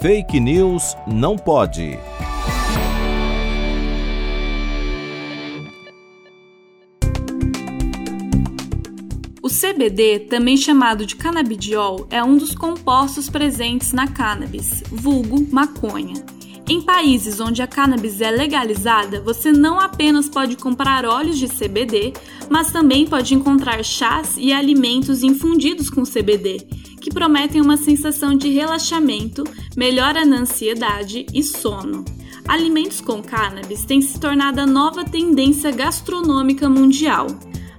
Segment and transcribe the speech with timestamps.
[0.00, 1.98] Fake News não pode.
[9.42, 16.14] O CBD, também chamado de canabidiol, é um dos compostos presentes na cannabis, vulgo maconha.
[16.66, 22.14] Em países onde a cannabis é legalizada, você não apenas pode comprar óleos de CBD,
[22.48, 26.66] mas também pode encontrar chás e alimentos infundidos com CBD,
[27.00, 29.44] que prometem uma sensação de relaxamento,
[29.76, 32.04] melhora na ansiedade e sono.
[32.46, 37.26] Alimentos com cannabis têm se tornado a nova tendência gastronômica mundial.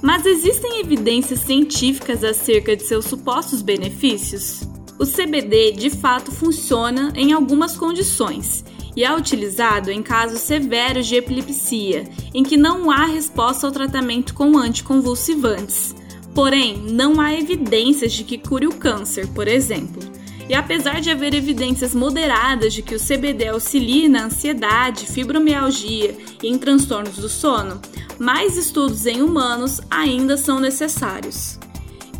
[0.00, 4.62] Mas existem evidências científicas acerca de seus supostos benefícios?
[4.98, 11.16] O CBD de fato funciona em algumas condições e é utilizado em casos severos de
[11.16, 15.94] epilepsia, em que não há resposta ao tratamento com anticonvulsivantes.
[16.34, 20.00] Porém, não há evidências de que cure o câncer, por exemplo.
[20.48, 26.48] E apesar de haver evidências moderadas de que o CBD auxilia na ansiedade, fibromialgia e
[26.48, 27.80] em transtornos do sono,
[28.18, 31.58] mais estudos em humanos ainda são necessários.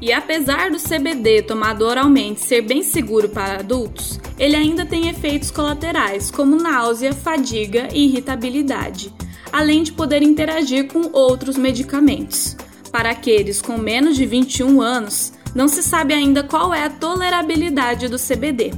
[0.00, 5.50] E apesar do CBD tomado oralmente ser bem seguro para adultos, ele ainda tem efeitos
[5.50, 9.12] colaterais como náusea, fadiga e irritabilidade,
[9.52, 12.56] além de poder interagir com outros medicamentos.
[12.92, 18.06] Para aqueles com menos de 21 anos, não se sabe ainda qual é a tolerabilidade
[18.06, 18.72] do CBD.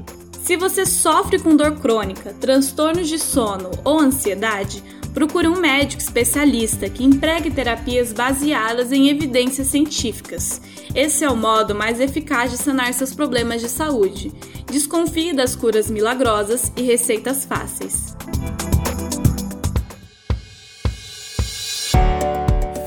[0.45, 4.83] Se você sofre com dor crônica, transtornos de sono ou ansiedade,
[5.15, 10.61] procure um médico especialista que empregue terapias baseadas em evidências científicas.
[10.95, 14.33] Esse é o modo mais eficaz de sanar seus problemas de saúde.
[14.67, 18.04] Desconfie das curas milagrosas e receitas fáceis.